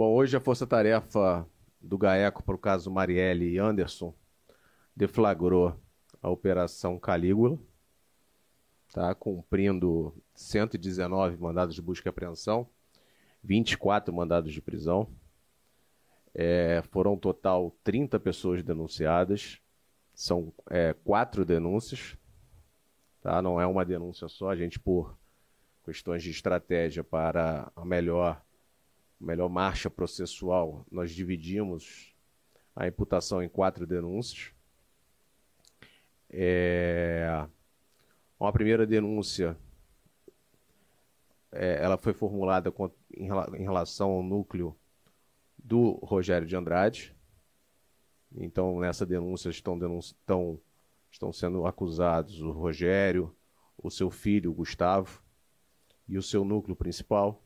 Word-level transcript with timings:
Bom, 0.00 0.14
hoje 0.14 0.34
a 0.34 0.40
força-tarefa 0.40 1.46
do 1.78 1.98
GAECO 1.98 2.42
para 2.42 2.54
o 2.54 2.58
caso 2.58 2.90
Marielle 2.90 3.50
e 3.50 3.58
Anderson 3.58 4.14
deflagrou 4.96 5.78
a 6.22 6.30
Operação 6.30 6.98
Calígula, 6.98 7.58
tá, 8.94 9.14
cumprindo 9.14 10.14
119 10.34 11.36
mandados 11.36 11.74
de 11.74 11.82
busca 11.82 12.08
e 12.08 12.10
apreensão, 12.10 12.66
24 13.44 14.10
mandados 14.14 14.54
de 14.54 14.62
prisão. 14.62 15.06
É, 16.32 16.82
foram 16.90 17.14
total 17.14 17.70
30 17.84 18.18
pessoas 18.20 18.62
denunciadas, 18.62 19.60
são 20.14 20.50
é, 20.70 20.94
quatro 21.04 21.44
denúncias, 21.44 22.16
tá? 23.20 23.42
não 23.42 23.60
é 23.60 23.66
uma 23.66 23.84
denúncia 23.84 24.28
só, 24.28 24.48
a 24.48 24.56
gente 24.56 24.80
por 24.80 25.14
questões 25.84 26.22
de 26.22 26.30
estratégia 26.30 27.04
para 27.04 27.70
a 27.76 27.84
melhor, 27.84 28.42
melhor 29.20 29.48
marcha 29.48 29.90
processual, 29.90 30.86
nós 30.90 31.12
dividimos 31.12 32.14
a 32.74 32.86
imputação 32.86 33.42
em 33.42 33.48
quatro 33.48 33.86
denúncias. 33.86 34.52
É, 36.30 37.46
uma 38.38 38.52
primeira 38.52 38.86
denúncia, 38.86 39.56
é, 41.52 41.82
ela 41.82 41.98
foi 41.98 42.12
formulada 42.12 42.70
com, 42.70 42.90
em, 43.14 43.28
em 43.58 43.62
relação 43.62 44.10
ao 44.10 44.22
núcleo 44.22 44.74
do 45.58 45.92
Rogério 46.02 46.46
de 46.46 46.56
Andrade. 46.56 47.14
Então, 48.32 48.78
nessa 48.78 49.04
denúncia 49.04 49.50
estão, 49.50 49.78
denunci 49.78 50.14
estão, 50.14 50.58
estão 51.10 51.32
sendo 51.32 51.66
acusados 51.66 52.40
o 52.40 52.52
Rogério, 52.52 53.34
o 53.76 53.90
seu 53.90 54.10
filho, 54.10 54.50
o 54.50 54.54
Gustavo, 54.54 55.22
e 56.08 56.16
o 56.16 56.22
seu 56.22 56.44
núcleo 56.44 56.74
principal, 56.74 57.42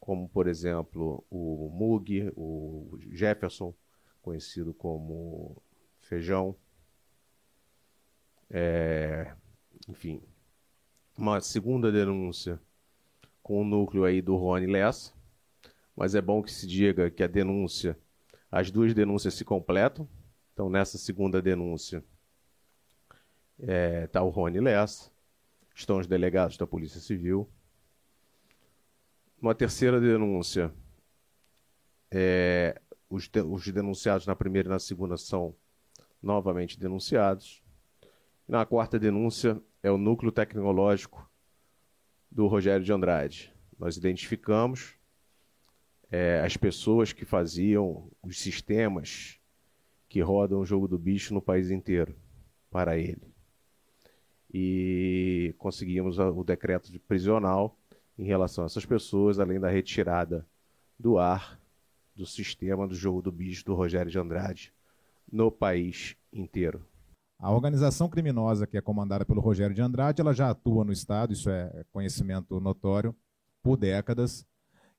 como, 0.00 0.28
por 0.28 0.46
exemplo, 0.46 1.24
o 1.30 1.68
Mug, 1.72 2.32
o 2.36 2.98
Jefferson, 3.12 3.74
conhecido 4.22 4.74
como 4.74 5.62
Feijão, 6.00 6.56
é, 8.50 9.32
enfim, 9.88 10.22
uma 11.16 11.40
segunda 11.40 11.90
denúncia 11.90 12.60
com 13.42 13.60
o 13.60 13.64
núcleo 13.64 14.04
aí 14.04 14.20
do 14.20 14.36
Rony 14.36 14.66
Lessa, 14.66 15.12
mas 15.96 16.14
é 16.14 16.20
bom 16.20 16.42
que 16.42 16.52
se 16.52 16.66
diga 16.66 17.10
que 17.10 17.22
a 17.22 17.26
denúncia, 17.26 17.98
as 18.50 18.70
duas 18.70 18.92
denúncias 18.92 19.34
se 19.34 19.44
completam. 19.44 20.08
Então, 20.52 20.68
nessa 20.68 20.98
segunda 20.98 21.40
denúncia, 21.40 22.04
está 23.58 23.72
é, 23.72 24.06
tá 24.06 24.22
o 24.22 24.30
Rony 24.30 24.60
Lessa, 24.60 25.10
estão 25.74 25.98
os 25.98 26.06
delegados 26.06 26.56
da 26.56 26.66
Polícia 26.66 27.00
Civil. 27.00 27.48
Uma 29.46 29.54
terceira 29.54 30.00
denúncia, 30.00 30.74
é, 32.10 32.82
os, 33.08 33.28
de, 33.28 33.40
os 33.42 33.68
denunciados 33.68 34.26
na 34.26 34.34
primeira 34.34 34.68
e 34.68 34.72
na 34.72 34.80
segunda 34.80 35.16
são 35.16 35.54
novamente 36.20 36.76
denunciados. 36.76 37.62
Na 38.48 38.66
quarta 38.66 38.98
denúncia 38.98 39.62
é 39.84 39.88
o 39.88 39.96
núcleo 39.96 40.32
tecnológico 40.32 41.30
do 42.28 42.48
Rogério 42.48 42.84
de 42.84 42.92
Andrade. 42.92 43.54
Nós 43.78 43.96
identificamos 43.96 44.96
é, 46.10 46.40
as 46.40 46.56
pessoas 46.56 47.12
que 47.12 47.24
faziam 47.24 48.10
os 48.24 48.40
sistemas 48.40 49.38
que 50.08 50.20
rodam 50.20 50.58
o 50.58 50.66
jogo 50.66 50.88
do 50.88 50.98
bicho 50.98 51.32
no 51.32 51.40
país 51.40 51.70
inteiro 51.70 52.16
para 52.68 52.98
ele. 52.98 53.32
E 54.52 55.54
conseguimos 55.56 56.18
o 56.18 56.42
decreto 56.42 56.90
de 56.90 56.98
prisional 56.98 57.78
em 58.18 58.24
relação 58.24 58.64
a 58.64 58.66
essas 58.66 58.86
pessoas, 58.86 59.38
além 59.38 59.60
da 59.60 59.68
retirada 59.68 60.46
do 60.98 61.18
ar 61.18 61.60
do 62.14 62.24
sistema 62.24 62.88
do 62.88 62.94
jogo 62.94 63.20
do 63.20 63.30
bicho 63.30 63.64
do 63.64 63.74
Rogério 63.74 64.10
de 64.10 64.18
Andrade 64.18 64.72
no 65.30 65.50
país 65.50 66.16
inteiro. 66.32 66.84
A 67.38 67.52
organização 67.52 68.08
criminosa 68.08 68.66
que 68.66 68.78
é 68.78 68.80
comandada 68.80 69.24
pelo 69.26 69.42
Rogério 69.42 69.74
de 69.74 69.82
Andrade, 69.82 70.22
ela 70.22 70.32
já 70.32 70.50
atua 70.50 70.84
no 70.84 70.92
Estado, 70.92 71.34
isso 71.34 71.50
é 71.50 71.84
conhecimento 71.92 72.58
notório, 72.58 73.14
por 73.62 73.76
décadas. 73.76 74.46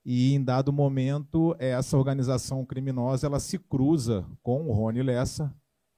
E 0.06 0.34
em 0.34 0.44
dado 0.44 0.72
momento, 0.72 1.56
essa 1.58 1.98
organização 1.98 2.64
criminosa 2.64 3.26
ela 3.26 3.40
se 3.40 3.58
cruza 3.58 4.26
com 4.44 4.68
o 4.68 4.72
Rony 4.72 5.02
Lessa, 5.02 5.54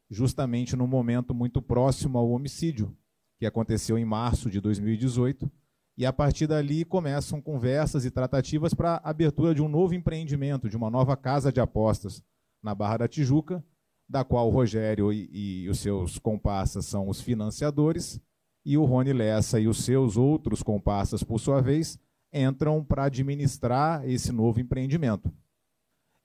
justamente 0.10 0.76
num 0.76 0.88
momento 0.88 1.34
muito 1.34 1.62
próximo 1.62 2.18
ao 2.18 2.30
homicídio, 2.30 2.96
que 3.38 3.46
aconteceu 3.46 3.98
em 3.98 4.06
março 4.06 4.50
de 4.50 4.62
2018. 4.62 5.52
E 6.00 6.06
a 6.06 6.14
partir 6.14 6.48
dali 6.48 6.86
começam 6.86 7.42
conversas 7.42 8.06
e 8.06 8.10
tratativas 8.10 8.74
para 8.74 9.02
a 9.04 9.10
abertura 9.10 9.54
de 9.54 9.62
um 9.62 9.68
novo 9.68 9.94
empreendimento, 9.94 10.70
de 10.70 10.78
uma 10.78 10.90
nova 10.90 11.18
casa 11.18 11.52
de 11.52 11.60
apostas 11.60 12.24
na 12.64 12.74
Barra 12.74 13.00
da 13.00 13.08
Tijuca, 13.10 13.62
da 14.08 14.24
qual 14.24 14.48
o 14.48 14.50
Rogério 14.50 15.12
e, 15.12 15.66
e 15.66 15.68
os 15.68 15.80
seus 15.80 16.18
comparsas 16.18 16.86
são 16.86 17.10
os 17.10 17.20
financiadores, 17.20 18.18
e 18.66 18.78
o 18.78 18.86
Rony 18.86 19.12
Lessa 19.12 19.60
e 19.60 19.68
os 19.68 19.84
seus 19.84 20.16
outros 20.16 20.64
comparsas, 20.64 21.22
por 21.22 21.38
sua 21.38 21.62
vez, 21.62 22.00
entram 22.34 22.82
para 22.82 23.04
administrar 23.04 24.08
esse 24.10 24.32
novo 24.32 24.62
empreendimento. 24.62 25.30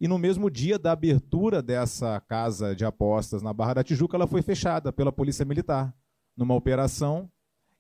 E 0.00 0.06
no 0.06 0.18
mesmo 0.18 0.48
dia 0.48 0.78
da 0.78 0.92
abertura 0.92 1.60
dessa 1.60 2.20
casa 2.20 2.76
de 2.76 2.84
apostas 2.84 3.42
na 3.42 3.52
Barra 3.52 3.74
da 3.74 3.82
Tijuca, 3.82 4.16
ela 4.16 4.28
foi 4.28 4.40
fechada 4.40 4.92
pela 4.92 5.10
Polícia 5.10 5.44
Militar, 5.44 5.92
numa 6.36 6.54
operação, 6.54 7.28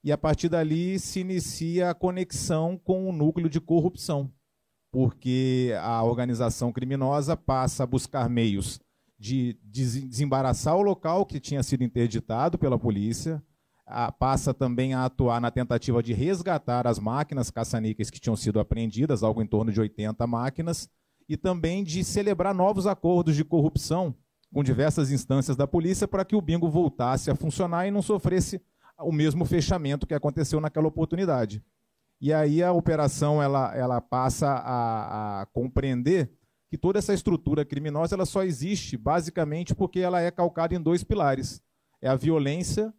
e 0.04 0.12
a 0.12 0.18
partir 0.18 0.50
dali 0.50 0.98
se 0.98 1.20
inicia 1.20 1.88
a 1.88 1.94
conexão 1.94 2.76
com 2.76 3.08
o 3.08 3.12
núcleo 3.12 3.48
de 3.48 3.58
corrupção, 3.58 4.30
porque 4.92 5.74
a 5.80 6.04
organização 6.04 6.70
criminosa 6.70 7.34
passa 7.34 7.84
a 7.84 7.86
buscar 7.86 8.28
meios 8.28 8.78
de 9.18 9.58
desembaraçar 9.62 10.76
o 10.76 10.82
local 10.82 11.24
que 11.24 11.40
tinha 11.40 11.62
sido 11.62 11.82
interditado 11.82 12.58
pela 12.58 12.78
polícia, 12.78 13.42
a, 13.86 14.12
passa 14.12 14.52
também 14.52 14.92
a 14.92 15.06
atuar 15.06 15.40
na 15.40 15.50
tentativa 15.50 16.02
de 16.02 16.12
resgatar 16.12 16.86
as 16.86 16.98
máquinas 16.98 17.50
caça-níqueis 17.50 18.10
que 18.10 18.20
tinham 18.20 18.36
sido 18.36 18.60
apreendidas, 18.60 19.22
algo 19.22 19.42
em 19.42 19.46
torno 19.46 19.72
de 19.72 19.80
80 19.80 20.26
máquinas, 20.26 20.86
e 21.26 21.34
também 21.34 21.82
de 21.82 22.04
celebrar 22.04 22.54
novos 22.54 22.86
acordos 22.86 23.34
de 23.34 23.44
corrupção 23.44 24.14
com 24.52 24.62
diversas 24.62 25.10
instâncias 25.10 25.56
da 25.56 25.66
polícia 25.66 26.06
para 26.06 26.26
que 26.26 26.36
o 26.36 26.42
bingo 26.42 26.68
voltasse 26.68 27.30
a 27.30 27.34
funcionar 27.34 27.86
e 27.86 27.90
não 27.90 28.02
sofresse 28.02 28.60
o 29.00 29.12
mesmo 29.12 29.44
fechamento 29.44 30.06
que 30.06 30.14
aconteceu 30.14 30.60
naquela 30.60 30.88
oportunidade. 30.88 31.62
E 32.20 32.32
aí 32.32 32.62
a 32.62 32.72
operação 32.72 33.42
ela, 33.42 33.74
ela 33.76 34.00
passa 34.00 34.48
a, 34.48 35.42
a 35.42 35.46
compreender 35.46 36.30
que 36.70 36.78
toda 36.78 36.98
essa 36.98 37.14
estrutura 37.14 37.64
criminosa 37.64 38.14
ela 38.14 38.26
só 38.26 38.42
existe 38.42 38.96
basicamente 38.96 39.74
porque 39.74 40.00
ela 40.00 40.20
é 40.20 40.30
calcada 40.30 40.74
em 40.74 40.80
dois 40.80 41.04
pilares. 41.04 41.62
É 42.00 42.08
a 42.08 42.16
violência, 42.16 42.92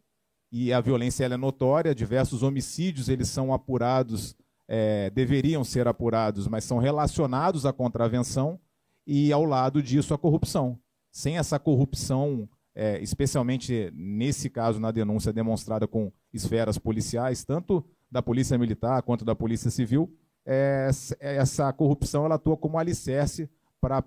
e 0.50 0.72
a 0.72 0.80
violência 0.80 1.24
ela 1.24 1.34
é 1.34 1.36
notória, 1.36 1.94
diversos 1.94 2.42
homicídios 2.42 3.08
eles 3.08 3.28
são 3.28 3.52
apurados, 3.52 4.36
é, 4.68 5.10
deveriam 5.10 5.62
ser 5.64 5.86
apurados, 5.86 6.48
mas 6.48 6.64
são 6.64 6.78
relacionados 6.78 7.66
à 7.66 7.72
contravenção, 7.72 8.58
e 9.06 9.32
ao 9.32 9.44
lado 9.44 9.82
disso 9.82 10.14
a 10.14 10.18
corrupção. 10.18 10.78
Sem 11.12 11.38
essa 11.38 11.58
corrupção, 11.58 12.48
é, 12.76 13.02
especialmente 13.02 13.90
nesse 13.94 14.50
caso 14.50 14.78
na 14.78 14.90
denúncia 14.90 15.32
demonstrada 15.32 15.88
com 15.88 16.12
esferas 16.30 16.76
policiais, 16.76 17.42
tanto 17.42 17.82
da 18.10 18.22
polícia 18.22 18.58
militar 18.58 19.02
quanto 19.02 19.24
da 19.24 19.34
polícia 19.34 19.70
civil, 19.70 20.14
é, 20.44 20.90
essa 21.18 21.72
corrupção 21.72 22.26
ela 22.26 22.34
atua 22.34 22.56
como 22.56 22.78
alicerce 22.78 23.48
para 23.80 24.04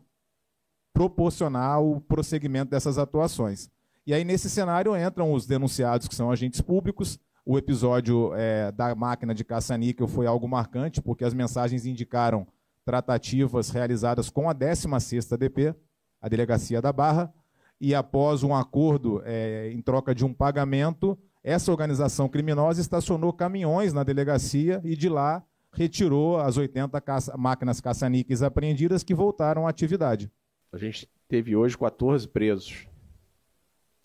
proporcionar 0.94 1.81
o 1.81 2.00
prosseguimento 2.00 2.69
dessas 2.69 3.00
atuações. 3.00 3.69
E 4.06 4.13
aí, 4.13 4.24
nesse 4.24 4.50
cenário, 4.50 4.96
entram 4.96 5.34
os 5.34 5.46
denunciados, 5.46 6.07
que 6.07 6.16
são 6.16 6.31
agentes 6.31 6.62
públicos. 6.62 7.19
O 7.46 7.57
episódio 7.57 8.34
é, 8.36 8.72
da 8.72 8.94
máquina 8.96 9.34
de 9.34 9.44
caça-níquel 9.44 10.07
foi 10.07 10.28
algo 10.28 10.47
marcante, 10.47 11.01
porque 11.01 11.25
as 11.25 11.34
mensagens 11.34 11.86
indicaram 11.86 12.47
tratativas 12.86 13.69
realizadas 13.69 14.30
com 14.30 14.50
a 14.50 14.56
16ª 14.56 15.38
DP, 15.38 15.75
a 16.21 16.30
Delegacia 16.30 16.81
da 16.81 16.92
Barra, 16.92 17.33
e 17.80 17.96
após 17.96 18.44
um 18.44 18.54
acordo 18.54 19.22
é, 19.26 19.72
em 19.72 19.81
troca 19.81 20.14
de 20.14 20.26
um 20.26 20.34
pagamento, 20.34 21.18
essa 21.44 21.72
organização 21.72 22.28
criminosa 22.28 22.81
estacionou 22.81 23.31
caminhões 23.31 23.94
na 23.94 24.04
delegacia 24.04 24.81
e 24.84 24.96
de 24.96 25.08
lá 25.08 25.44
retirou 25.72 26.38
as 26.38 26.58
80 26.58 27.00
caça, 27.00 27.38
máquinas 27.38 27.80
caça-níqueis 27.80 28.42
apreendidas 28.42 29.04
que 29.04 29.14
voltaram 29.14 29.66
à 29.66 29.70
atividade. 29.70 30.31
A 30.72 30.78
gente 30.78 31.10
teve 31.28 31.56
hoje 31.56 31.78
14 31.78 32.28
presos, 32.28 32.88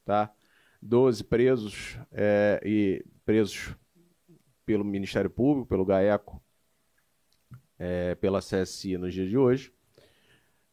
tá? 0.04 0.30
12 0.80 1.24
presos 1.24 1.98
é, 2.12 2.60
e 2.64 3.04
presos 3.24 3.74
pelo 4.64 4.84
Ministério 4.84 5.30
Público, 5.30 5.66
pelo 5.66 5.84
GAECO, 5.84 6.40
é, 7.78 8.14
pela 8.14 8.40
CSI 8.40 8.96
nos 8.96 9.12
dias 9.12 9.28
de 9.28 9.36
hoje, 9.36 9.72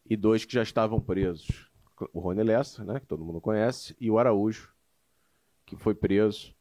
e 0.05 0.15
dois 0.15 0.45
que 0.45 0.53
já 0.53 0.61
estavam 0.61 0.99
presos. 0.99 1.70
O 2.13 2.19
Rony 2.19 2.43
Lessa, 2.43 2.83
né, 2.83 2.99
que 2.99 3.05
todo 3.05 3.23
mundo 3.23 3.41
conhece, 3.41 3.95
e 3.99 4.09
o 4.09 4.17
Araújo, 4.17 4.73
que 5.65 5.75
foi 5.75 5.93
preso 5.93 6.55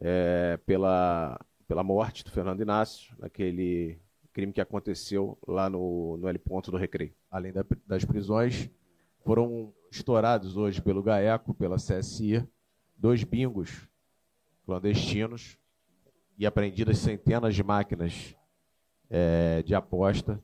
é, 0.00 0.58
pela 0.66 1.38
pela 1.66 1.82
morte 1.82 2.24
do 2.24 2.30
Fernando 2.30 2.60
Inácio, 2.60 3.14
naquele 3.18 3.98
crime 4.32 4.52
que 4.52 4.60
aconteceu 4.60 5.38
lá 5.46 5.70
no, 5.70 6.16
no 6.16 6.28
L 6.28 6.38
ponto 6.38 6.70
do 6.70 6.76
Recreio. 6.76 7.14
Além 7.30 7.52
da, 7.52 7.64
das 7.86 8.04
prisões, 8.04 8.70
foram 9.24 9.72
estourados 9.90 10.56
hoje 10.56 10.82
pelo 10.82 11.02
GAECO, 11.02 11.54
pela 11.54 11.76
CSI, 11.76 12.46
dois 12.96 13.24
bingos 13.24 13.88
clandestinos 14.66 15.58
e 16.38 16.46
apreendidas 16.46 16.98
centenas 16.98 17.54
de 17.54 17.62
máquinas 17.62 18.34
é, 19.08 19.62
de 19.62 19.74
aposta, 19.74 20.42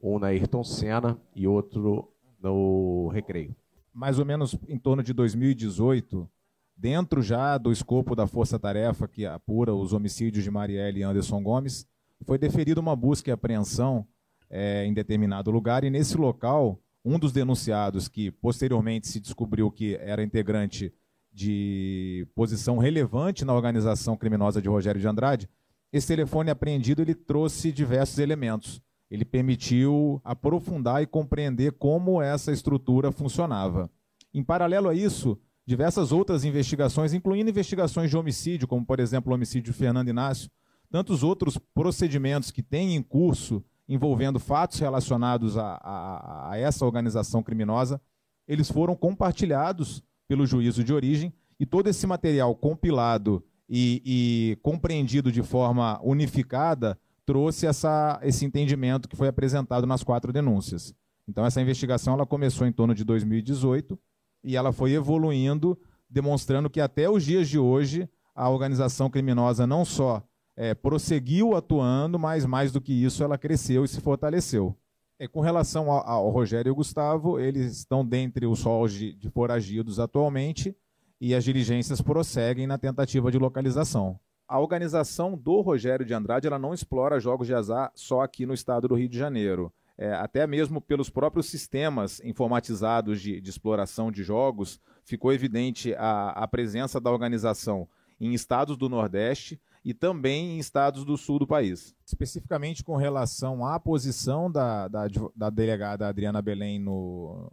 um 0.00 0.18
na 0.18 0.28
Ayrton 0.28 0.62
Senna 0.62 1.20
e 1.34 1.46
outro 1.46 2.12
no 2.40 3.08
Recreio. 3.08 3.54
Mais 3.94 4.18
ou 4.18 4.24
menos 4.24 4.56
em 4.68 4.76
torno 4.78 5.02
de 5.02 5.12
2018, 5.12 6.28
dentro 6.76 7.22
já 7.22 7.56
do 7.56 7.70
escopo 7.70 8.16
da 8.16 8.26
Força 8.26 8.58
Tarefa 8.58 9.06
que 9.06 9.24
apura 9.24 9.72
os 9.72 9.92
homicídios 9.92 10.42
de 10.42 10.50
Marielle 10.50 11.00
e 11.00 11.02
Anderson 11.02 11.42
Gomes, 11.42 11.86
foi 12.26 12.36
deferida 12.36 12.80
uma 12.80 12.96
busca 12.96 13.30
e 13.30 13.32
apreensão 13.32 14.06
é, 14.50 14.84
em 14.84 14.92
determinado 14.92 15.50
lugar, 15.50 15.84
e 15.84 15.90
nesse 15.90 16.16
local, 16.16 16.80
um 17.04 17.18
dos 17.18 17.32
denunciados, 17.32 18.08
que 18.08 18.30
posteriormente 18.30 19.06
se 19.06 19.20
descobriu 19.20 19.70
que 19.70 19.96
era 19.96 20.22
integrante 20.22 20.92
de 21.32 22.26
posição 22.34 22.78
relevante 22.78 23.44
na 23.44 23.52
organização 23.52 24.16
criminosa 24.16 24.62
de 24.62 24.68
Rogério 24.68 25.00
de 25.00 25.06
Andrade, 25.06 25.48
esse 25.92 26.06
telefone 26.06 26.50
apreendido 26.50 27.02
ele 27.02 27.14
trouxe 27.14 27.72
diversos 27.72 28.18
elementos. 28.18 28.80
Ele 29.10 29.24
permitiu 29.24 30.20
aprofundar 30.24 31.02
e 31.02 31.06
compreender 31.06 31.72
como 31.72 32.20
essa 32.22 32.52
estrutura 32.52 33.12
funcionava. 33.12 33.90
Em 34.32 34.42
paralelo 34.42 34.88
a 34.88 34.94
isso, 34.94 35.38
diversas 35.66 36.12
outras 36.12 36.44
investigações, 36.44 37.12
incluindo 37.12 37.50
investigações 37.50 38.10
de 38.10 38.16
homicídio, 38.16 38.68
como 38.68 38.84
por 38.84 39.00
exemplo 39.00 39.30
o 39.32 39.34
homicídio 39.34 39.72
de 39.72 39.78
Fernando 39.78 40.08
Inácio, 40.08 40.50
tantos 40.90 41.22
outros 41.22 41.58
procedimentos 41.74 42.50
que 42.50 42.62
têm 42.62 42.94
em 42.94 43.02
curso 43.02 43.64
envolvendo 43.88 44.38
fatos 44.40 44.78
relacionados 44.78 45.56
a, 45.58 45.74
a, 45.82 46.50
a 46.52 46.58
essa 46.58 46.84
organização 46.84 47.42
criminosa, 47.42 48.00
eles 48.46 48.70
foram 48.70 48.94
compartilhados 48.96 50.02
pelo 50.26 50.46
juízo 50.46 50.82
de 50.82 50.92
origem 50.92 51.32
e 51.58 51.66
todo 51.66 51.88
esse 51.88 52.06
material 52.06 52.54
compilado 52.54 53.44
e, 53.68 54.02
e 54.04 54.56
compreendido 54.62 55.30
de 55.30 55.42
forma 55.42 56.00
unificada 56.02 56.98
trouxe 57.26 57.66
essa, 57.66 58.18
esse 58.22 58.44
entendimento 58.44 59.08
que 59.08 59.16
foi 59.16 59.28
apresentado 59.28 59.86
nas 59.86 60.02
quatro 60.02 60.32
denúncias. 60.32 60.94
Então 61.28 61.44
essa 61.44 61.60
investigação 61.60 62.14
ela 62.14 62.26
começou 62.26 62.66
em 62.66 62.72
torno 62.72 62.94
de 62.94 63.04
2018 63.04 63.98
e 64.42 64.56
ela 64.56 64.72
foi 64.72 64.92
evoluindo, 64.92 65.78
demonstrando 66.08 66.68
que 66.68 66.80
até 66.80 67.08
os 67.08 67.24
dias 67.24 67.48
de 67.48 67.58
hoje 67.58 68.08
a 68.34 68.48
organização 68.48 69.08
criminosa 69.08 69.66
não 69.66 69.84
só 69.84 70.22
é, 70.56 70.74
prosseguiu 70.74 71.56
atuando, 71.56 72.18
mas 72.18 72.44
mais 72.44 72.72
do 72.72 72.80
que 72.80 72.92
isso, 72.92 73.22
ela 73.24 73.38
cresceu 73.38 73.84
e 73.84 73.88
se 73.88 74.00
fortaleceu. 74.00 74.76
É, 75.18 75.26
com 75.28 75.40
relação 75.40 75.90
ao, 75.90 76.06
ao, 76.06 76.30
Rogério 76.30 76.68
e 76.68 76.70
ao 76.70 76.76
Gustavo, 76.76 77.38
eles 77.38 77.78
estão 77.78 78.04
dentre 78.04 78.46
os 78.46 78.62
rolos 78.62 78.92
de, 78.92 79.14
de 79.14 79.30
foragidos 79.30 79.98
atualmente 79.98 80.76
e 81.20 81.34
as 81.34 81.44
diligências 81.44 82.00
prosseguem 82.00 82.66
na 82.66 82.76
tentativa 82.76 83.30
de 83.30 83.38
localização. 83.38 84.18
A 84.46 84.60
organização 84.60 85.36
do 85.36 85.60
Rogério 85.60 86.04
de 86.04 86.14
Andrade 86.14 86.46
ela 86.46 86.58
não 86.58 86.74
explora 86.74 87.20
jogos 87.20 87.46
de 87.46 87.54
azar 87.54 87.90
só 87.94 88.20
aqui 88.20 88.44
no 88.44 88.54
estado 88.54 88.88
do 88.88 88.94
Rio 88.94 89.08
de 89.08 89.18
Janeiro. 89.18 89.72
É, 89.96 90.12
até 90.12 90.46
mesmo 90.46 90.80
pelos 90.80 91.08
próprios 91.08 91.46
sistemas 91.46 92.20
informatizados 92.20 93.20
de, 93.20 93.40
de 93.40 93.50
exploração 93.50 94.10
de 94.10 94.22
jogos, 94.22 94.80
ficou 95.04 95.32
evidente 95.32 95.94
a, 95.94 96.30
a 96.30 96.48
presença 96.48 97.00
da 97.00 97.10
organização 97.10 97.88
em 98.20 98.34
estados 98.34 98.76
do 98.76 98.88
Nordeste, 98.88 99.60
e 99.84 99.92
também 99.92 100.56
em 100.56 100.58
estados 100.58 101.04
do 101.04 101.16
sul 101.16 101.38
do 101.38 101.46
país. 101.46 101.94
Especificamente 102.06 102.82
com 102.82 102.96
relação 102.96 103.66
à 103.66 103.78
posição 103.78 104.50
da, 104.50 104.88
da, 104.88 105.06
da 105.36 105.50
delegada 105.50 106.08
Adriana 106.08 106.40
Belém 106.40 106.78
no, 106.78 107.52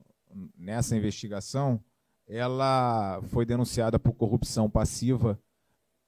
nessa 0.57 0.95
investigação, 0.95 1.83
ela 2.27 3.21
foi 3.23 3.45
denunciada 3.45 3.99
por 3.99 4.13
corrupção 4.13 4.69
passiva, 4.69 5.37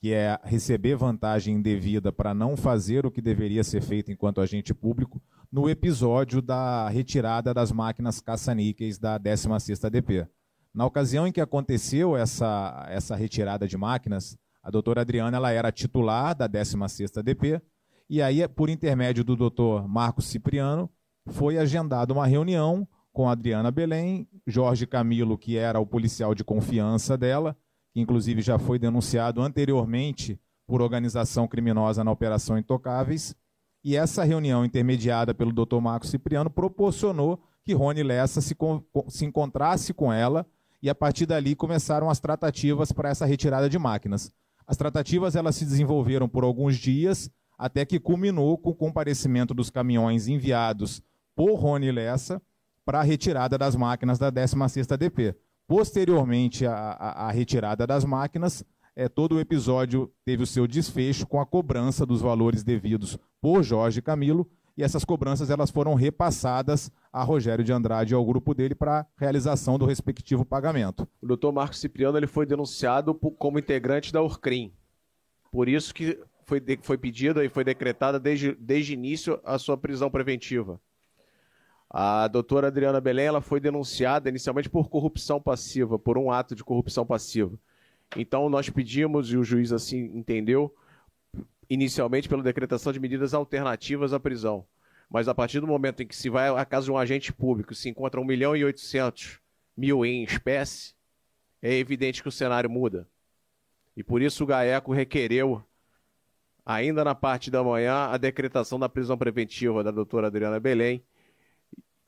que 0.03 0.11
é 0.11 0.37
receber 0.43 0.97
vantagem 0.97 1.55
indevida 1.55 2.11
para 2.11 2.33
não 2.33 2.57
fazer 2.57 3.05
o 3.05 3.09
que 3.09 3.21
deveria 3.21 3.63
ser 3.63 3.81
feito 3.81 4.11
enquanto 4.11 4.41
agente 4.41 4.73
público, 4.73 5.21
no 5.49 5.69
episódio 5.69 6.41
da 6.41 6.89
retirada 6.89 7.53
das 7.53 7.71
máquinas 7.71 8.19
caça-níqueis 8.19 8.99
da 8.99 9.17
16ª 9.17 9.89
DP. 9.89 10.27
Na 10.73 10.85
ocasião 10.85 11.25
em 11.25 11.31
que 11.31 11.39
aconteceu 11.39 12.17
essa, 12.17 12.85
essa 12.89 13.15
retirada 13.15 13.65
de 13.65 13.77
máquinas, 13.77 14.37
a 14.61 14.69
doutora 14.69 14.99
Adriana 14.99 15.37
ela 15.37 15.51
era 15.51 15.71
titular 15.71 16.35
da 16.35 16.49
16ª 16.49 17.23
DP, 17.23 17.61
e 18.09 18.21
aí, 18.21 18.45
por 18.45 18.69
intermédio 18.69 19.23
do 19.23 19.37
doutor 19.37 19.87
Marcos 19.87 20.25
Cipriano, 20.25 20.89
foi 21.27 21.57
agendada 21.57 22.11
uma 22.11 22.27
reunião 22.27 22.85
com 23.13 23.29
a 23.29 23.31
Adriana 23.31 23.71
Belém, 23.71 24.27
Jorge 24.45 24.85
Camilo, 24.85 25.37
que 25.37 25.55
era 25.55 25.79
o 25.79 25.87
policial 25.87 26.35
de 26.35 26.43
confiança 26.43 27.17
dela, 27.17 27.55
que 27.93 28.01
inclusive 28.01 28.41
já 28.41 28.57
foi 28.57 28.79
denunciado 28.79 29.41
anteriormente 29.41 30.39
por 30.65 30.81
organização 30.81 31.47
criminosa 31.47 32.03
na 32.03 32.11
Operação 32.11 32.57
Intocáveis, 32.57 33.35
e 33.83 33.95
essa 33.95 34.23
reunião 34.23 34.63
intermediada 34.63 35.33
pelo 35.33 35.51
Dr. 35.51 35.79
Marcos 35.79 36.09
Cipriano 36.09 36.49
proporcionou 36.49 37.43
que 37.63 37.73
Rony 37.73 38.01
Lessa 38.01 38.41
se, 38.41 38.55
se 39.09 39.25
encontrasse 39.25 39.93
com 39.93 40.11
ela 40.11 40.45
e 40.81 40.89
a 40.89 40.95
partir 40.95 41.25
dali 41.25 41.55
começaram 41.55 42.09
as 42.09 42.19
tratativas 42.19 42.91
para 42.91 43.09
essa 43.09 43.25
retirada 43.25 43.69
de 43.69 43.77
máquinas. 43.77 44.33
As 44.65 44.77
tratativas 44.77 45.35
elas 45.35 45.55
se 45.55 45.65
desenvolveram 45.65 46.27
por 46.27 46.43
alguns 46.43 46.77
dias, 46.77 47.29
até 47.57 47.85
que 47.85 47.99
culminou 47.99 48.57
com 48.57 48.71
o 48.71 48.75
comparecimento 48.75 49.53
dos 49.53 49.69
caminhões 49.69 50.27
enviados 50.27 51.01
por 51.35 51.55
Rony 51.55 51.91
Lessa 51.91 52.41
para 52.85 52.99
a 52.99 53.03
retirada 53.03 53.57
das 53.57 53.75
máquinas 53.75 54.17
da 54.17 54.31
16ª 54.31 54.97
DP. 54.97 55.35
Posteriormente 55.67 56.65
à, 56.65 57.29
retirada 57.31 57.87
das 57.87 58.03
máquinas, 58.03 58.63
é, 58.95 59.07
todo 59.07 59.35
o 59.35 59.39
episódio 59.39 60.11
teve 60.25 60.43
o 60.43 60.47
seu 60.47 60.67
desfecho 60.67 61.25
com 61.25 61.39
a 61.39 61.45
cobrança 61.45 62.05
dos 62.05 62.21
valores 62.21 62.63
devidos 62.63 63.17
por 63.41 63.63
Jorge 63.63 64.01
Camilo, 64.01 64.49
e 64.75 64.83
essas 64.83 65.05
cobranças 65.05 65.49
elas 65.49 65.69
foram 65.69 65.93
repassadas 65.93 66.91
a 67.11 67.23
Rogério 67.23 67.63
de 67.63 67.71
Andrade 67.71 68.13
e 68.13 68.15
ao 68.15 68.25
grupo 68.25 68.53
dele 68.53 68.73
para 68.73 69.05
realização 69.17 69.77
do 69.77 69.85
respectivo 69.85 70.43
pagamento. 70.43 71.07
O 71.21 71.27
doutor 71.27 71.51
Marcos 71.51 71.79
Cipriano 71.79 72.17
ele 72.17 72.27
foi 72.27 72.45
denunciado 72.45 73.13
por, 73.13 73.31
como 73.31 73.59
integrante 73.59 74.11
da 74.11 74.21
Urcrim. 74.21 74.73
Por 75.51 75.69
isso 75.69 75.93
que 75.93 76.19
foi, 76.45 76.59
de, 76.59 76.79
foi 76.81 76.97
pedido 76.97 77.41
e 77.43 77.49
foi 77.49 77.63
decretada 77.63 78.19
desde, 78.19 78.55
desde 78.55 78.93
início 78.93 79.39
a 79.43 79.59
sua 79.59 79.77
prisão 79.77 80.09
preventiva. 80.09 80.79
A 81.95 82.27
doutora 82.27 82.67
Adriana 82.67 82.99
Belém 82.99 83.27
ela 83.27 83.39
foi 83.39 83.59
denunciada 83.59 84.27
inicialmente 84.27 84.67
por 84.67 84.89
corrupção 84.89 85.39
passiva, 85.39 85.99
por 85.99 86.17
um 86.17 86.31
ato 86.31 86.55
de 86.55 86.63
corrupção 86.63 87.05
passiva. 87.05 87.53
Então 88.17 88.49
nós 88.49 88.67
pedimos, 88.67 89.31
e 89.31 89.37
o 89.37 89.43
juiz 89.43 89.71
assim 89.71 90.05
entendeu, 90.15 90.75
inicialmente 91.69 92.27
pela 92.27 92.41
decretação 92.41 92.91
de 92.91 92.99
medidas 92.99 93.35
alternativas 93.35 94.11
à 94.11 94.19
prisão. 94.19 94.65
Mas 95.07 95.27
a 95.27 95.35
partir 95.35 95.59
do 95.59 95.67
momento 95.67 96.01
em 96.01 96.07
que 96.07 96.15
se 96.15 96.31
vai 96.31 96.49
à 96.49 96.65
casa 96.65 96.85
de 96.85 96.91
um 96.91 96.97
agente 96.97 97.31
público 97.31 97.75
se 97.75 97.89
encontra 97.89 98.19
1 98.19 98.25
milhão 98.25 98.55
e 98.55 98.65
800 98.65 99.39
mil 99.77 100.03
em 100.03 100.23
espécie, 100.23 100.95
é 101.61 101.75
evidente 101.75 102.23
que 102.23 102.27
o 102.27 102.31
cenário 102.31 102.71
muda. 102.71 103.07
E 103.95 104.03
por 104.03 104.19
isso 104.19 104.43
o 104.43 104.47
GAECO 104.47 104.91
requereu, 104.91 105.63
ainda 106.65 107.03
na 107.03 107.13
parte 107.13 107.51
da 107.51 107.63
manhã, 107.63 108.07
a 108.07 108.17
decretação 108.17 108.79
da 108.79 108.89
prisão 108.89 109.15
preventiva 109.15 109.83
da 109.83 109.91
doutora 109.91 110.25
Adriana 110.25 110.59
Belém. 110.59 111.03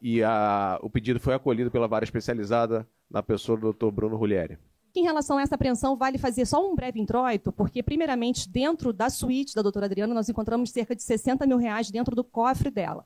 E 0.02 0.24
a, 0.24 0.80
o 0.82 0.90
pedido 0.90 1.20
foi 1.20 1.34
acolhido 1.34 1.72
pela 1.72 1.88
vara 1.88 2.04
especializada 2.04 2.88
na 3.10 3.24
pessoa 3.24 3.58
do 3.58 3.62
doutor 3.64 3.92
Bruno 3.92 4.18
Rulieri. 4.18 4.58
Em 4.96 5.04
relação 5.04 5.38
a 5.38 5.42
essa 5.42 5.56
apreensão, 5.56 5.98
vale 5.98 6.18
fazer 6.18 6.46
só 6.46 6.66
um 6.66 6.74
breve 6.74 7.02
introito, 7.02 7.52
porque, 7.52 7.84
primeiramente, 7.84 8.50
dentro 8.50 8.94
da 8.94 9.10
suíte 9.10 9.54
da 9.54 9.62
doutora 9.62 9.88
Adriana, 9.88 10.14
nós 10.14 10.30
encontramos 10.30 10.70
cerca 10.70 10.96
de 10.96 11.04
60 11.04 11.46
mil 11.46 11.58
reais 11.58 11.92
dentro 11.92 12.16
do 12.16 12.24
cofre 12.24 12.72
dela. 12.72 13.06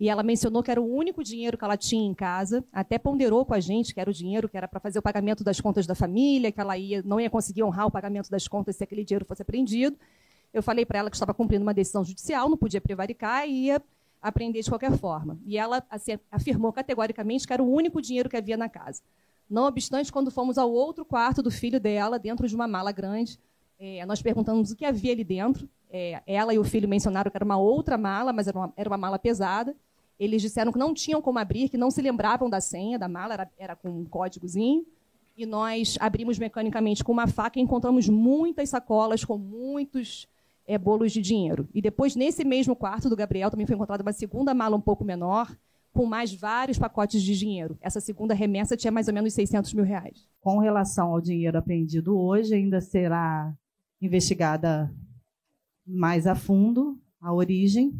E 0.00 0.08
ela 0.08 0.22
mencionou 0.22 0.62
que 0.62 0.70
era 0.70 0.80
o 0.80 0.94
único 0.94 1.22
dinheiro 1.22 1.58
que 1.58 1.64
ela 1.64 1.76
tinha 1.76 2.02
em 2.02 2.14
casa, 2.14 2.64
até 2.72 2.98
ponderou 2.98 3.44
com 3.44 3.52
a 3.52 3.60
gente 3.60 3.92
que 3.92 4.00
era 4.00 4.08
o 4.08 4.14
dinheiro 4.14 4.48
que 4.48 4.56
era 4.56 4.66
para 4.66 4.80
fazer 4.80 4.98
o 4.98 5.02
pagamento 5.02 5.44
das 5.44 5.60
contas 5.60 5.86
da 5.86 5.94
família, 5.94 6.50
que 6.50 6.58
ela 6.58 6.78
ia, 6.78 7.02
não 7.02 7.20
ia 7.20 7.28
conseguir 7.28 7.62
honrar 7.62 7.86
o 7.86 7.90
pagamento 7.90 8.30
das 8.30 8.48
contas 8.48 8.76
se 8.76 8.82
aquele 8.82 9.04
dinheiro 9.04 9.26
fosse 9.26 9.42
apreendido. 9.42 9.98
Eu 10.54 10.62
falei 10.62 10.86
para 10.86 11.00
ela 11.00 11.10
que 11.10 11.16
estava 11.16 11.34
cumprindo 11.34 11.62
uma 11.62 11.74
decisão 11.74 12.02
judicial, 12.02 12.48
não 12.48 12.56
podia 12.56 12.80
prevaricar 12.80 13.46
e 13.46 13.66
ia 13.66 13.82
apreender 14.20 14.62
de 14.62 14.68
qualquer 14.68 14.96
forma. 14.96 15.38
E 15.44 15.56
ela 15.56 15.82
assim, 15.90 16.18
afirmou 16.30 16.72
categoricamente 16.72 17.46
que 17.46 17.52
era 17.52 17.62
o 17.62 17.70
único 17.70 18.00
dinheiro 18.02 18.28
que 18.28 18.36
havia 18.36 18.56
na 18.56 18.68
casa. 18.68 19.02
Não 19.48 19.64
obstante, 19.64 20.12
quando 20.12 20.30
fomos 20.30 20.58
ao 20.58 20.70
outro 20.70 21.04
quarto 21.04 21.42
do 21.42 21.50
filho 21.50 21.80
dela, 21.80 22.18
dentro 22.18 22.46
de 22.46 22.54
uma 22.54 22.68
mala 22.68 22.92
grande, 22.92 23.38
é, 23.78 24.04
nós 24.06 24.22
perguntamos 24.22 24.70
o 24.70 24.76
que 24.76 24.84
havia 24.84 25.12
ali 25.12 25.24
dentro. 25.24 25.68
É, 25.90 26.22
ela 26.26 26.54
e 26.54 26.58
o 26.58 26.64
filho 26.64 26.88
mencionaram 26.88 27.30
que 27.30 27.36
era 27.36 27.44
uma 27.44 27.56
outra 27.56 27.98
mala, 27.98 28.32
mas 28.32 28.46
era 28.46 28.56
uma, 28.56 28.72
era 28.76 28.88
uma, 28.88 28.96
mala 28.96 29.18
pesada. 29.18 29.74
Eles 30.18 30.42
disseram 30.42 30.70
que 30.70 30.78
não 30.78 30.94
tinham 30.94 31.20
como 31.20 31.38
abrir, 31.38 31.68
que 31.68 31.78
não 31.78 31.90
se 31.90 32.00
lembravam 32.00 32.48
da 32.48 32.60
senha 32.60 32.98
da 32.98 33.08
mala, 33.08 33.34
era, 33.34 33.50
era 33.58 33.74
com 33.74 33.88
um 33.88 34.04
códigozinho. 34.04 34.86
E 35.36 35.46
nós 35.46 35.96
abrimos 35.98 36.38
mecanicamente 36.38 37.02
com 37.02 37.10
uma 37.10 37.26
faca 37.26 37.58
e 37.58 37.62
encontramos 37.62 38.08
muitas 38.08 38.68
sacolas 38.68 39.24
com 39.24 39.38
muitos 39.38 40.28
é, 40.66 40.78
bolos 40.78 41.12
de 41.12 41.20
dinheiro. 41.20 41.68
E 41.74 41.80
depois, 41.80 42.14
nesse 42.14 42.44
mesmo 42.44 42.76
quarto 42.76 43.08
do 43.08 43.16
Gabriel, 43.16 43.50
também 43.50 43.66
foi 43.66 43.74
encontrada 43.74 44.02
uma 44.02 44.12
segunda 44.12 44.54
mala 44.54 44.76
um 44.76 44.80
pouco 44.80 45.04
menor, 45.04 45.54
com 45.92 46.06
mais 46.06 46.32
vários 46.32 46.78
pacotes 46.78 47.22
de 47.22 47.36
dinheiro. 47.36 47.76
Essa 47.80 48.00
segunda 48.00 48.32
remessa 48.34 48.76
tinha 48.76 48.92
mais 48.92 49.08
ou 49.08 49.14
menos 49.14 49.34
600 49.34 49.74
mil 49.74 49.84
reais. 49.84 50.28
Com 50.40 50.58
relação 50.58 51.08
ao 51.12 51.20
dinheiro 51.20 51.58
apreendido 51.58 52.16
hoje, 52.16 52.54
ainda 52.54 52.80
será 52.80 53.52
investigada 54.00 54.92
mais 55.86 56.26
a 56.26 56.34
fundo 56.34 56.98
a 57.20 57.32
origem 57.32 57.92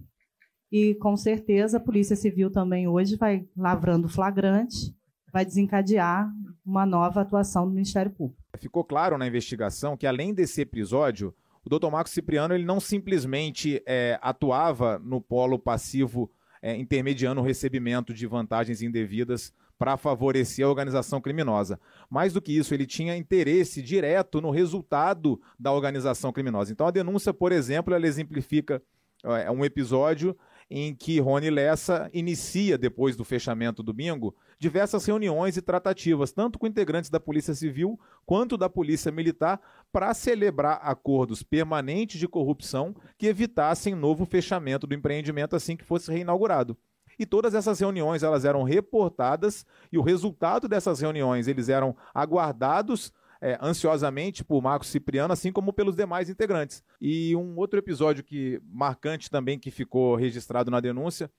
e 0.71 0.95
com 0.95 1.17
certeza 1.17 1.77
a 1.79 1.81
Polícia 1.81 2.15
Civil 2.15 2.51
também 2.51 2.87
hoje 2.87 3.17
vai 3.17 3.45
lavrando 3.57 4.09
flagrante, 4.09 4.95
vai 5.33 5.45
desencadear 5.45 6.33
uma 6.65 6.87
nova 6.87 7.23
atuação 7.23 7.67
do 7.67 7.73
Ministério 7.73 8.13
Público. 8.13 8.41
Ficou 8.59 8.85
claro 8.85 9.19
na 9.19 9.27
investigação 9.27 9.97
que 9.97 10.07
além 10.07 10.33
desse 10.33 10.61
episódio, 10.61 11.35
o 11.65 11.79
Dr. 11.79 11.91
Marcos 11.91 12.13
Cipriano 12.13 12.55
ele 12.55 12.65
não 12.65 12.81
simplesmente 12.81 13.83
é, 13.87 14.19
atuava 14.23 14.99
no 14.99 15.21
polo 15.21 15.59
passivo 15.59 16.31
é, 16.63 16.77
intermediando 16.77 17.41
o 17.41 17.45
recebimento 17.45 18.13
de 18.13 18.27
vantagens 18.27 18.83
indevidas 18.83 19.53
para 19.79 19.97
favorecer 19.97 20.67
a 20.67 20.69
organização 20.69 21.23
criminosa. 21.23 21.81
Mais 22.11 22.35
do 22.35 22.43
que 22.43 22.53
isso, 22.53 22.75
ele 22.75 22.87
tinha 22.87 23.17
interesse 23.17 23.81
direto 23.81 24.41
no 24.41 24.51
resultado 24.51 25.41
da 25.59 25.73
organização 25.73 26.33
criminosa. 26.33 26.71
Então, 26.71 26.87
a 26.87 26.91
denúncia, 26.91 27.33
por 27.33 27.51
exemplo, 27.51 27.95
ela 27.95 28.07
exemplifica 28.07 28.83
é, 29.25 29.51
um 29.51 29.65
episódio 29.65 30.37
em 30.71 30.95
que 30.95 31.19
Rony 31.19 31.51
Lessa 31.51 32.09
inicia, 32.15 32.79
depois 32.79 33.17
do 33.17 33.25
fechamento 33.25 33.83
do 33.83 33.93
bingo, 33.93 34.37
diversas 34.57 35.05
reuniões 35.05 35.57
e 35.57 35.63
tratativas, 35.63 36.31
tanto 36.31 36.59
com 36.59 36.67
integrantes 36.67 37.11
da 37.11 37.19
Polícia 37.19 37.55
Civil 37.55 37.99
quanto 38.25 38.57
da 38.57 38.69
Polícia 38.71 39.11
Militar, 39.11 39.61
para 39.91 40.15
celebrar 40.15 40.79
acordos 40.83 41.43
permanentes 41.43 42.21
de 42.21 42.29
corrupção 42.29 42.95
que 43.19 43.27
evitassem 43.27 43.95
novo 43.95 44.25
fechamento 44.25 44.87
do 44.87 44.95
empreendimento 44.95 45.57
assim 45.57 45.77
que 45.77 45.85
fosse 45.85 46.13
reinaugurado. 46.13 46.79
E 47.19 47.27
todas 47.27 47.55
essas 47.55 47.81
reuniões 47.81 48.23
elas 48.23 48.45
eram 48.45 48.63
reportadas 48.63 49.67
e 49.91 49.99
o 49.99 50.03
resultado 50.03 50.69
dessas 50.69 51.01
reuniões 51.01 51.49
eles 51.49 51.69
eram 51.69 51.97
aguardados 52.15 53.13
é, 53.41 53.59
ansiosamente 53.61 54.45
por 54.45 54.63
Marcos 54.63 54.89
Cipriano, 54.89 55.33
assim 55.33 55.51
como 55.51 55.73
pelos 55.73 55.97
demais 55.97 56.29
integrantes. 56.29 56.83
E 57.01 57.35
um 57.35 57.57
outro 57.57 57.79
episódio 57.79 58.23
que 58.23 58.61
marcante 58.65 59.31
também 59.31 59.59
que 59.59 59.71
ficou 59.71 60.15
registrado 60.15 60.71
na 60.71 60.81
denúncia 60.81 61.31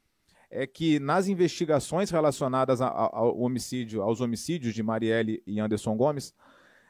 é 0.49 0.67
que 0.67 0.99
nas 0.99 1.27
investigações 1.27 2.09
relacionadas 2.09 2.81
ao 2.81 3.39
homicídio, 3.39 4.01
aos 4.01 4.19
homicídios 4.19 4.73
de 4.73 4.83
Marielle 4.83 5.41
e 5.47 5.59
Anderson 5.59 5.95
Gomes, 5.95 6.33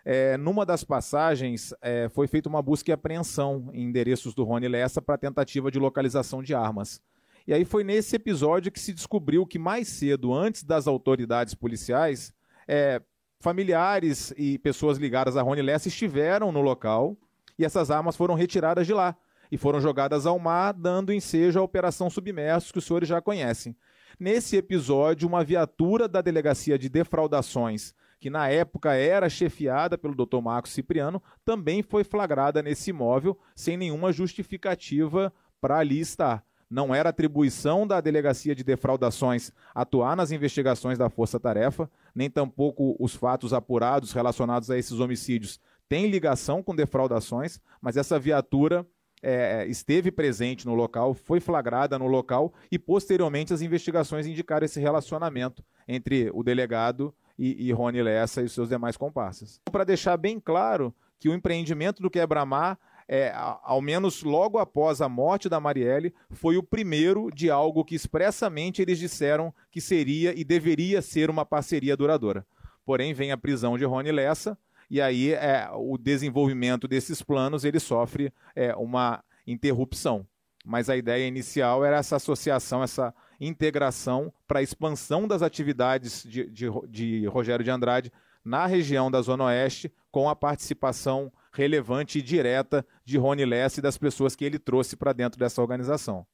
é, 0.03 0.35
numa 0.37 0.65
das 0.65 0.83
passagens 0.83 1.73
é, 1.79 2.09
foi 2.09 2.27
feita 2.27 2.49
uma 2.49 2.61
busca 2.61 2.89
e 2.89 2.93
apreensão 2.93 3.69
em 3.71 3.83
endereços 3.83 4.33
do 4.33 4.43
Rony 4.43 4.67
Lessa 4.67 4.99
para 4.99 5.17
tentativa 5.17 5.69
de 5.69 5.77
localização 5.77 6.41
de 6.41 6.55
armas. 6.55 6.99
E 7.45 7.53
aí 7.53 7.65
foi 7.65 7.83
nesse 7.83 8.15
episódio 8.15 8.71
que 8.71 8.79
se 8.79 8.93
descobriu 8.93 9.45
que 9.45 9.59
mais 9.59 9.87
cedo, 9.87 10.33
antes 10.33 10.63
das 10.63 10.87
autoridades 10.87 11.53
policiais, 11.53 12.33
é, 12.67 13.01
familiares 13.41 14.33
e 14.37 14.57
pessoas 14.59 14.97
ligadas 14.97 15.35
a 15.35 15.41
Rony 15.41 15.61
Lessa 15.61 15.87
estiveram 15.87 16.51
no 16.51 16.61
local 16.61 17.17
e 17.57 17.65
essas 17.65 17.91
armas 17.91 18.15
foram 18.15 18.35
retiradas 18.35 18.85
de 18.85 18.93
lá 18.93 19.17
e 19.51 19.57
foram 19.57 19.81
jogadas 19.81 20.25
ao 20.25 20.39
mar, 20.39 20.73
dando 20.73 21.11
ensejo 21.11 21.59
à 21.59 21.63
Operação 21.63 22.09
Submersos, 22.09 22.71
que 22.71 22.77
os 22.77 22.85
senhores 22.85 23.09
já 23.09 23.19
conhecem. 23.19 23.75
Nesse 24.19 24.55
episódio, 24.55 25.27
uma 25.27 25.43
viatura 25.43 26.07
da 26.07 26.21
Delegacia 26.21 26.77
de 26.77 26.87
Defraudações, 26.87 27.93
que 28.19 28.29
na 28.29 28.47
época 28.47 28.93
era 28.93 29.27
chefiada 29.27 29.97
pelo 29.97 30.15
Dr. 30.15 30.39
Marcos 30.41 30.71
Cipriano, 30.71 31.21
também 31.43 31.81
foi 31.81 32.03
flagrada 32.03 32.61
nesse 32.61 32.91
imóvel, 32.91 33.37
sem 33.55 33.75
nenhuma 33.75 34.13
justificativa 34.13 35.33
para 35.59 35.79
ali 35.79 35.99
estar. 35.99 36.45
Não 36.71 36.95
era 36.95 37.09
atribuição 37.09 37.85
da 37.85 37.99
Delegacia 37.99 38.55
de 38.55 38.63
Defraudações 38.63 39.51
atuar 39.75 40.15
nas 40.15 40.31
investigações 40.31 40.97
da 40.97 41.09
Força 41.09 41.37
Tarefa, 41.37 41.91
nem 42.15 42.29
tampouco 42.29 42.95
os 42.97 43.13
fatos 43.13 43.51
apurados 43.51 44.13
relacionados 44.13 44.71
a 44.71 44.77
esses 44.77 44.99
homicídios 44.99 45.59
têm 45.91 46.09
ligação 46.09 46.63
com 46.63 46.73
defraudações, 46.73 47.59
mas 47.81 47.97
essa 47.97 48.17
viatura 48.17 48.87
é, 49.21 49.65
esteve 49.67 50.09
presente 50.09 50.65
no 50.65 50.73
local, 50.73 51.13
foi 51.13 51.41
flagrada 51.41 51.99
no 51.99 52.07
local 52.07 52.53
e, 52.71 52.79
posteriormente, 52.79 53.53
as 53.53 53.61
investigações 53.61 54.25
indicaram 54.25 54.63
esse 54.63 54.79
relacionamento 54.79 55.61
entre 55.85 56.31
o 56.33 56.43
delegado 56.43 57.13
e, 57.37 57.67
e 57.67 57.73
Rony 57.73 58.01
Lessa 58.01 58.41
e 58.41 58.47
seus 58.47 58.69
demais 58.69 58.95
comparsas. 58.95 59.59
Para 59.69 59.83
deixar 59.83 60.15
bem 60.15 60.39
claro 60.39 60.95
que 61.19 61.27
o 61.27 61.33
empreendimento 61.33 62.01
do 62.01 62.09
Quebra-Mar 62.09 62.79
é, 63.07 63.33
ao 63.35 63.81
menos 63.81 64.23
logo 64.23 64.57
após 64.57 65.01
a 65.01 65.09
morte 65.09 65.49
da 65.49 65.59
Marielle, 65.59 66.13
foi 66.31 66.57
o 66.57 66.63
primeiro 66.63 67.29
de 67.31 67.49
algo 67.49 67.83
que 67.83 67.95
expressamente 67.95 68.81
eles 68.81 68.99
disseram 68.99 69.53
que 69.69 69.81
seria 69.81 70.33
e 70.37 70.43
deveria 70.43 71.01
ser 71.01 71.29
uma 71.29 71.45
parceria 71.45 71.97
duradoura. 71.97 72.45
Porém, 72.85 73.13
vem 73.13 73.31
a 73.31 73.37
prisão 73.37 73.77
de 73.77 73.85
Rony 73.85 74.11
Lessa, 74.11 74.57
e 74.89 74.99
aí 74.99 75.33
é, 75.33 75.69
o 75.73 75.97
desenvolvimento 75.97 76.87
desses 76.87 77.21
planos 77.21 77.63
ele 77.63 77.79
sofre 77.79 78.33
é, 78.55 78.75
uma 78.75 79.23
interrupção. 79.47 80.27
Mas 80.65 80.89
a 80.89 80.97
ideia 80.97 81.27
inicial 81.27 81.83
era 81.83 81.97
essa 81.97 82.17
associação, 82.17 82.83
essa 82.83 83.13
integração 83.39 84.31
para 84.47 84.59
a 84.59 84.63
expansão 84.63 85.27
das 85.27 85.41
atividades 85.41 86.23
de, 86.23 86.45
de, 86.49 86.67
de 86.87 87.25
Rogério 87.25 87.63
de 87.63 87.71
Andrade 87.71 88.11
na 88.43 88.65
região 88.65 89.09
da 89.09 89.21
Zona 89.21 89.45
Oeste, 89.45 89.91
com 90.11 90.29
a 90.29 90.35
participação 90.35 91.31
relevante 91.51 92.19
e 92.19 92.21
direta 92.21 92.85
de 93.03 93.17
Rony 93.17 93.45
Lessa 93.45 93.79
e 93.79 93.83
das 93.83 93.97
pessoas 93.97 94.35
que 94.35 94.45
ele 94.45 94.59
trouxe 94.59 94.95
para 94.95 95.13
dentro 95.13 95.39
dessa 95.39 95.61
organização. 95.61 96.25